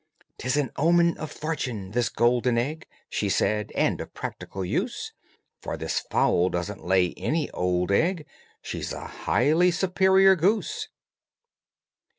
"'Tis 0.39 0.57
an 0.57 0.71
omen 0.77 1.15
of 1.19 1.31
fortune, 1.31 1.91
this 1.91 2.09
gold 2.09 2.47
egg," 2.47 2.87
She 3.07 3.29
said, 3.29 3.71
"and 3.75 4.01
of 4.01 4.15
practical 4.15 4.65
use, 4.65 5.13
For 5.59 5.77
this 5.77 5.99
fowl 6.09 6.49
doesn't 6.49 6.83
lay 6.83 7.13
any 7.17 7.51
old 7.51 7.91
egg, 7.91 8.25
She's 8.63 8.93
a 8.93 9.05
highly 9.05 9.69
superior 9.69 10.35
goose." 10.35 10.87